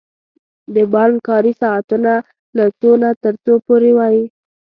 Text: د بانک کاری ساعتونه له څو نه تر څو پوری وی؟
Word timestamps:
د 0.75 0.77
بانک 0.93 1.15
کاری 1.27 1.53
ساعتونه 1.61 2.13
له 2.57 2.65
څو 2.79 2.91
نه 3.01 3.09
تر 3.23 3.33
څو 3.43 3.53
پوری 3.65 3.91
وی؟ 3.97 4.17